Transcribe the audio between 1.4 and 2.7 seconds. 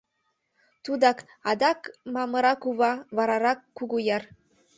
адак Мамыра